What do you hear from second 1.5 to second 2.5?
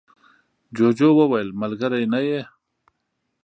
ملگری نه یې.